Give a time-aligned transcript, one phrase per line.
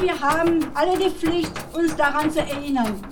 [0.00, 3.02] Wir haben alle die Pflicht, uns daran zu erinnern.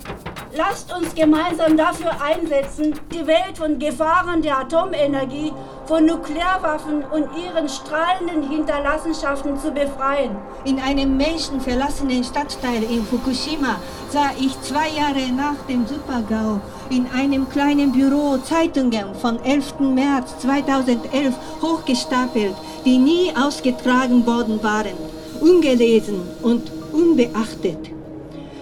[0.55, 5.51] Lasst uns gemeinsam dafür einsetzen, die Welt von Gefahren der Atomenergie,
[5.85, 10.35] von Nuklearwaffen und ihren strahlenden Hinterlassenschaften zu befreien.
[10.63, 13.75] In einem menschenverlassenen Stadtteil in Fukushima
[14.09, 19.79] sah ich zwei Jahre nach dem Supergau in einem kleinen Büro Zeitungen vom 11.
[19.79, 24.95] März 2011 hochgestapelt, die nie ausgetragen worden waren,
[25.41, 27.91] ungelesen und unbeachtet.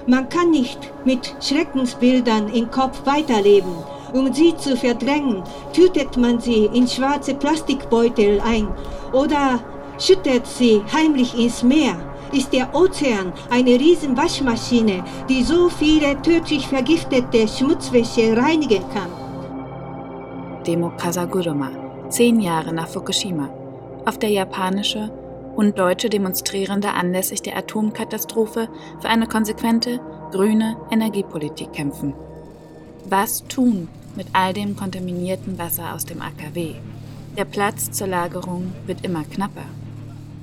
[0.07, 3.73] Man kann nicht mit Schreckensbildern im Kopf weiterleben.
[4.13, 5.43] Um sie zu verdrängen,
[5.73, 8.67] tütet man sie in schwarze Plastikbeutel ein
[9.11, 9.59] oder
[9.97, 11.95] schüttet sie heimlich ins Meer.
[12.31, 19.11] Ist der Ozean eine Riesenwaschmaschine, die so viele tödlich vergiftete Schmutzwäsche reinigen kann?
[20.65, 21.71] Demo Kasaguruma,
[22.09, 23.49] zehn Jahre nach Fukushima,
[24.05, 25.11] auf der japanische
[25.55, 29.99] und deutsche Demonstrierende anlässlich der Atomkatastrophe für eine konsequente
[30.31, 32.13] grüne Energiepolitik kämpfen.
[33.07, 36.75] Was tun mit all dem kontaminierten Wasser aus dem AKW?
[37.37, 39.65] Der Platz zur Lagerung wird immer knapper.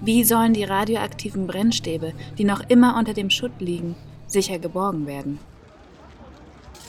[0.01, 3.95] Wie sollen die radioaktiven Brennstäbe, die noch immer unter dem Schutt liegen,
[4.27, 5.39] sicher geborgen werden?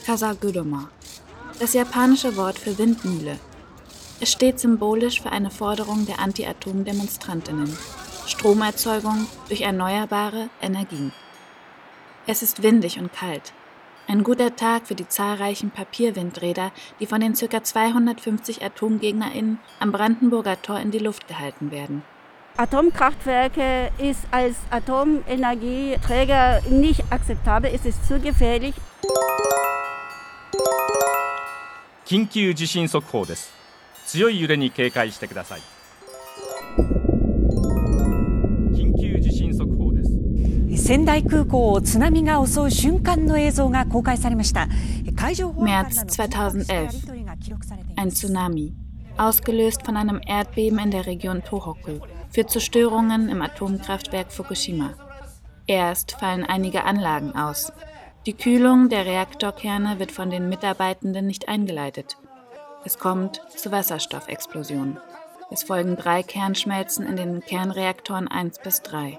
[0.04, 0.88] Kasaguruma,
[1.60, 3.38] das japanische Wort für Windmühle.
[4.20, 7.76] Es steht symbolisch für eine Forderung der Anti-Atom-Demonstrantinnen.
[8.27, 11.11] Stromerzeugung durch erneuerbare Energien.
[12.27, 13.53] Es ist windig und kalt.
[14.07, 17.63] Ein guter Tag für die zahlreichen Papierwindräder, die von den ca.
[17.63, 22.03] 250 AtomgegnerInnen am Brandenburger Tor in die Luft gehalten werden.
[22.57, 28.75] Atomkraftwerke ist als Atomenergieträger nicht akzeptabel, es ist zu gefährlich.
[32.09, 33.51] 緊急地震速報です
[34.07, 35.61] 強い揺れに警戒してください
[40.83, 44.67] 仙台空港を津波が襲う瞬間の映像が公開されました
[45.15, 47.19] 海上保安 März 2011.
[47.95, 48.73] Ein Tsunami,
[49.17, 54.93] ausgelöst von einem Erdbeben in der Region Tohoku, führt zu Störungen im Atomkraftwerk Fukushima.
[55.67, 57.71] Erst fallen einige Anlagen aus.
[58.25, 62.17] Die Kühlung der Reaktorkerne wird von den Mitarbeitenden nicht eingeleitet.
[62.85, 64.99] Es kommt zu Wasserstoffexplosionen.
[65.51, 69.17] Es folgen drei Kernschmelzen in den Kernreaktoren 1 bis 3.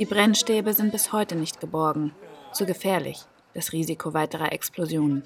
[0.00, 2.12] Die Brennstäbe sind bis heute nicht geborgen.
[2.54, 3.18] Zu gefährlich,
[3.52, 5.24] das Risiko weiterer Explosionen.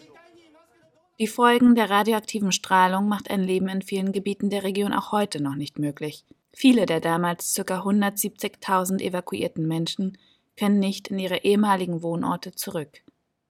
[1.21, 5.41] Die Folgen der radioaktiven Strahlung macht ein Leben in vielen Gebieten der Region auch heute
[5.41, 6.25] noch nicht möglich.
[6.53, 7.83] Viele der damals ca.
[7.83, 10.19] 170.000 evakuierten Menschen
[10.59, 13.05] können nicht in ihre ehemaligen Wohnorte zurück.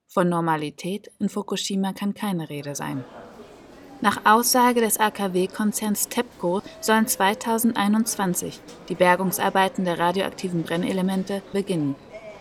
[0.07, 3.03] Von Normalität in Fukushima kann keine Rede sein.
[4.05, 8.61] Nach Aussage des AKW-Konzerns TEPCO sollen 2021
[8.91, 11.95] die Bergungsarbeiten der radioaktiven Brennelemente beginnen.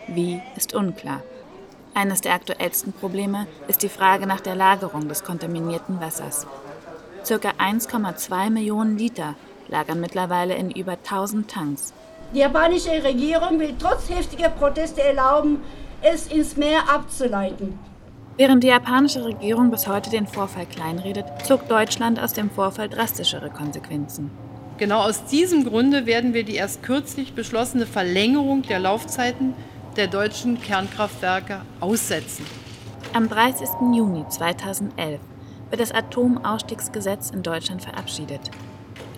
[0.08, 1.24] Wie ist unklar.
[1.94, 6.48] Eines der aktuellsten Probleme ist die Frage nach der Lagerung des kontaminierten Wassers.
[7.24, 9.36] Circa 1,2 Millionen Liter
[9.70, 11.94] lagern mittlerweile in über 1000 Tanks.
[12.34, 15.62] Die japanische Regierung will trotz heftiger Proteste erlauben,
[16.02, 17.80] es ins Meer abzuleiten.
[18.36, 23.52] Während die japanische Regierung bis heute den Vorfall kleinredet, zog Deutschland aus dem Vorfall drastischere
[23.52, 24.32] Konsequenzen.
[24.80, 29.54] Genau aus diesem Grunde werden wir die erst kürzlich beschlossene Verlängerung der Laufzeiten
[29.98, 32.44] der deutschen Kernkraftwerke aussetzen.
[33.14, 33.70] Am 30.
[33.94, 35.20] Juni 2011
[35.70, 38.50] wird das Atomausstiegsgesetz in Deutschland verabschiedet.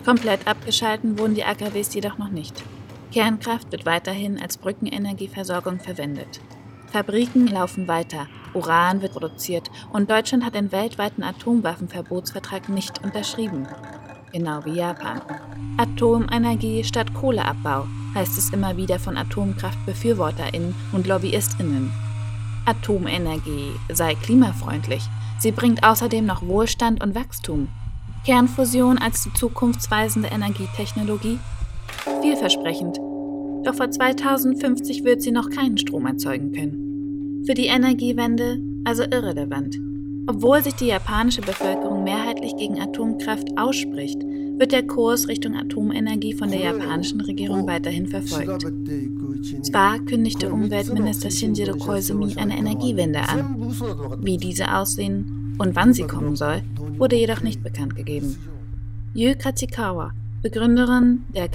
[0.04, 2.62] Komplett abgeschalten wurden die AKWs jedoch noch nicht.
[3.12, 6.40] Kernkraft wird weiterhin als Brückenenergieversorgung verwendet.
[6.92, 13.68] Fabriken laufen weiter, Uran wird produziert und Deutschland hat den weltweiten Atomwaffenverbotsvertrag nicht unterschrieben.
[14.32, 15.20] Genau wie Japan.
[15.76, 21.92] Atomenergie statt Kohleabbau heißt es immer wieder von Atomkraftbefürworterinnen und Lobbyistinnen.
[22.64, 25.04] Atomenergie sei klimafreundlich.
[25.38, 27.68] Sie bringt außerdem noch Wohlstand und Wachstum.
[28.24, 31.38] Kernfusion als die zukunftsweisende Energietechnologie?
[32.22, 32.98] Vielversprechend.
[33.64, 36.85] Doch vor 2050 wird sie noch keinen Strom erzeugen können.
[37.46, 39.78] Für die Energiewende also irrelevant.
[40.26, 44.20] Obwohl sich die japanische Bevölkerung mehrheitlich gegen Atomkraft ausspricht,
[44.58, 48.66] wird der Kurs Richtung Atomenergie von der japanischen Regierung weiterhin verfolgt.
[49.62, 53.76] Zwar kündigte Umweltminister Shinjiro Koizumi eine Energiewende an.
[54.20, 56.62] Wie diese aussehen und wann sie kommen soll,
[56.98, 58.36] wurde jedoch nicht bekannt gegeben.
[59.14, 60.12] Yu Katsikawa,
[60.46, 61.48] Begründerin der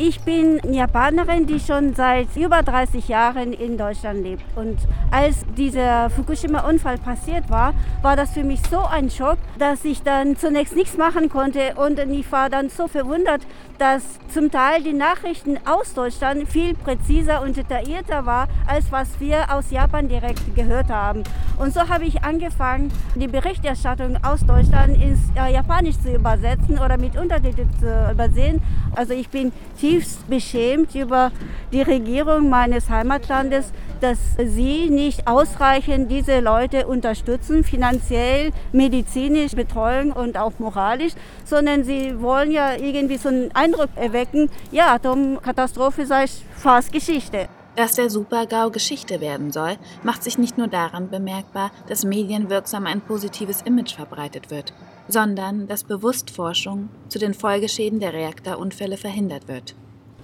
[0.00, 4.44] Ich bin Japanerin, die schon seit über 30 Jahren in Deutschland lebt.
[4.54, 4.78] Und
[5.10, 10.36] als dieser Fukushima-Unfall passiert war, war das für mich so ein Schock, dass ich dann
[10.36, 11.74] zunächst nichts machen konnte.
[11.74, 13.44] Und ich war dann so verwundert,
[13.78, 19.52] dass zum Teil die Nachrichten aus Deutschland viel präziser und detaillierter war, als was wir
[19.52, 21.24] aus Japan direkt gehört haben.
[21.58, 26.98] Und so habe ich angefangen, die Berichterstattung aus Deutschland ins äh, Japanisch zu übersetzen oder
[26.98, 28.62] mit Untertiteln zu übersehen.
[28.94, 29.52] Also ich bin
[29.88, 31.32] tiefst beschämt über
[31.72, 40.36] die Regierung meines Heimatlandes, dass sie nicht ausreichend diese Leute unterstützen, finanziell, medizinisch betreuen und
[40.36, 41.14] auch moralisch,
[41.44, 47.48] sondern sie wollen ja irgendwie so einen Eindruck erwecken, ja, Atomkatastrophe sei fast Geschichte.
[47.74, 53.00] Dass der Super-GAU Geschichte werden soll, macht sich nicht nur daran bemerkbar, dass medienwirksam ein
[53.00, 54.72] positives Image verbreitet wird,
[55.08, 59.74] sondern dass bewusst Forschung zu den Folgeschäden der Reaktorunfälle verhindert wird.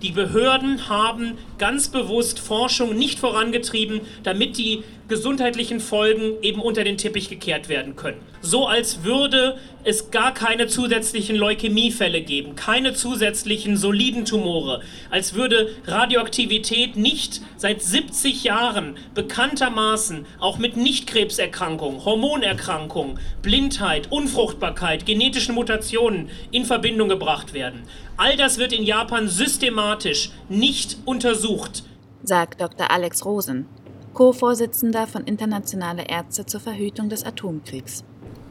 [0.03, 6.97] Die Behörden haben ganz bewusst Forschung nicht vorangetrieben, damit die gesundheitlichen Folgen eben unter den
[6.97, 8.21] Teppich gekehrt werden können.
[8.41, 14.81] So als würde es gar keine zusätzlichen Leukämiefälle geben, keine zusätzlichen soliden Tumore,
[15.11, 25.55] als würde Radioaktivität nicht seit 70 Jahren bekanntermaßen auch mit Nichtkrebserkrankungen, Hormonerkrankungen, Blindheit, Unfruchtbarkeit, genetischen
[25.55, 27.83] Mutationen in Verbindung gebracht werden.
[28.17, 31.83] All das wird in Japan systematisch nicht untersucht,
[32.23, 32.91] sagt Dr.
[32.91, 33.67] Alex Rosen,
[34.15, 38.05] Co-Vorsitzender von Internationale Ärzte zur Verhütung des Atomkriegs.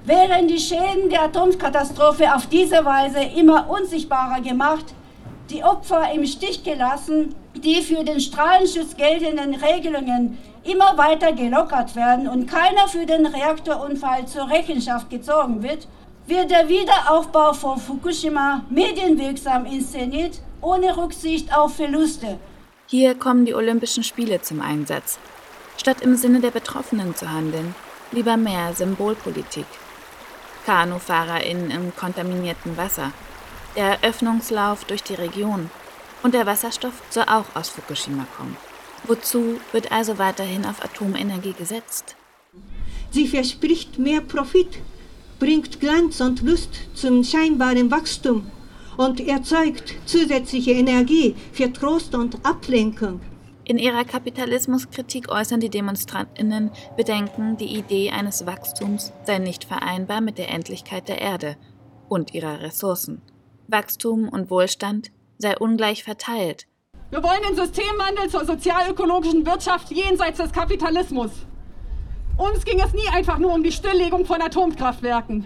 [0.06, 4.86] Wären die Schäden der Atomkatastrophe auf diese Weise immer unsichtbarer gemacht,
[5.50, 12.28] die Opfer im Stich gelassen, die für den Strahlenschutz geltenden Regelungen immer weiter gelockert werden
[12.28, 15.88] und keiner für den Reaktorunfall zur Rechenschaft gezogen wird,
[16.28, 22.38] wird der Wiederaufbau von Fukushima medienwirksam inszeniert, ohne Rücksicht auf Verluste.
[22.88, 25.20] Hier kommen die Olympischen Spiele zum Einsatz.
[25.78, 27.76] Statt im Sinne der Betroffenen zu handeln,
[28.12, 29.66] lieber mehr Symbolpolitik.
[30.66, 33.12] KanufahrerInnen im kontaminierten Wasser,
[33.76, 35.70] der Eröffnungslauf durch die Region
[36.22, 38.56] und der Wasserstoff soll auch aus Fukushima kommen.
[39.06, 42.16] Wozu wird also weiterhin auf Atomenergie gesetzt?
[43.12, 44.80] Sie verspricht mehr Profit,
[45.40, 48.50] bringt Glanz und Lust zum scheinbaren Wachstum
[48.96, 53.20] und erzeugt zusätzliche Energie für Trost und Ablenkung.
[53.66, 60.38] In ihrer Kapitalismuskritik äußern die Demonstrantinnen Bedenken, die Idee eines Wachstums sei nicht vereinbar mit
[60.38, 61.56] der Endlichkeit der Erde
[62.10, 63.22] und ihrer Ressourcen.
[63.68, 66.68] Wachstum und Wohlstand sei ungleich verteilt.
[67.10, 71.32] Wir wollen den Systemwandel zur sozialökologischen Wirtschaft jenseits des Kapitalismus.
[72.36, 75.46] Uns ging es nie einfach nur um die Stilllegung von Atomkraftwerken.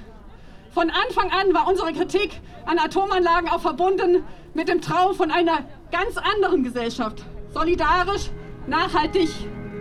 [0.72, 2.32] Von Anfang an war unsere Kritik
[2.66, 4.24] an Atomanlagen auch verbunden
[4.56, 7.24] mit dem Traum von einer ganz anderen Gesellschaft,
[7.54, 8.30] solidarisch,
[8.68, 9.30] nachhaltig,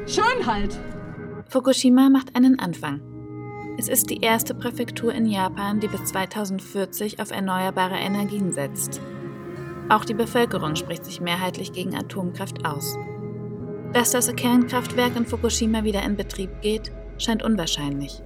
[0.07, 0.79] schön halt.
[1.49, 3.01] Fukushima macht einen Anfang.
[3.79, 9.01] Es ist die erste Präfektur in Japan, die bis 2040 auf erneuerbare Energien setzt.
[9.89, 12.97] Auch die Bevölkerung spricht sich mehrheitlich gegen Atomkraft aus.
[13.93, 18.23] Dass das Kernkraftwerk in Fukushima wieder in Betrieb geht, scheint unwahrscheinlich.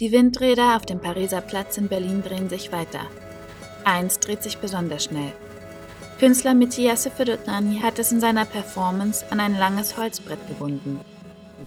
[0.00, 3.00] Die Windräder auf dem Pariser Platz in Berlin drehen sich weiter.
[3.84, 5.32] Eins dreht sich besonders schnell.
[6.22, 11.00] Künstler Mithiase Fedotani hat es in seiner Performance an ein langes Holzbrett gebunden.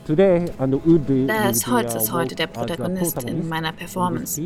[0.08, 4.42] Das Holz ist heute der Protagonist in meiner Performance.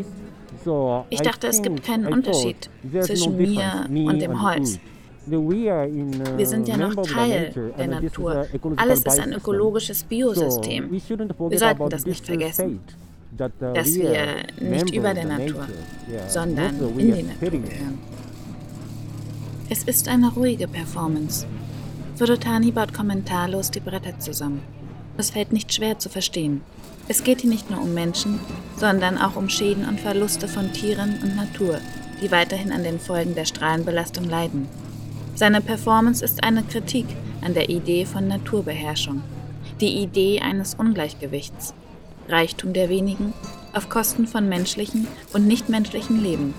[1.12, 4.80] Ich dachte, es gibt keinen Unterschied zwischen mir und dem Holz.
[5.28, 8.48] Wir sind ja noch Teil der Natur.
[8.78, 10.90] Alles ist ein ökologisches Biosystem.
[10.92, 12.80] Wir sollten das nicht vergessen,
[13.38, 14.26] dass wir
[14.60, 15.68] nicht über der Natur,
[16.28, 18.00] sondern in die Natur gehören.
[19.72, 21.46] Es ist eine ruhige Performance.
[22.16, 24.64] Furutani baut kommentarlos die Bretter zusammen.
[25.16, 26.62] Es fällt nicht schwer zu verstehen.
[27.08, 28.40] Es geht hier nicht nur um Menschen,
[28.78, 31.78] sondern auch um Schäden und Verluste von Tieren und Natur,
[32.20, 34.68] die weiterhin an den Folgen der Strahlenbelastung leiden.
[35.36, 37.06] Seine Performance ist eine Kritik
[37.42, 39.22] an der Idee von Naturbeherrschung,
[39.82, 41.76] die Idee eines Ungleichgewichts,
[42.28, 43.34] Reichtum der wenigen
[43.74, 46.56] auf Kosten von menschlichen und nichtmenschlichen Leben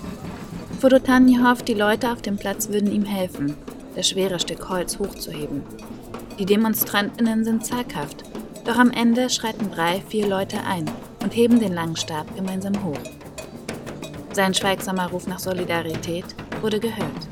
[0.81, 3.55] Fodotani hofft, die Leute auf dem Platz würden ihm helfen,
[3.95, 5.61] das schwere Stück Holz hochzuheben.
[6.39, 8.23] Die Demonstrantinnen sind zaghaft,
[8.65, 10.89] doch am Ende schreiten drei, vier Leute ein
[11.21, 12.97] und heben den langen Stab gemeinsam hoch.
[14.33, 16.25] Sein schweigsamer Ruf nach Solidarität
[16.61, 17.27] wurde gehört.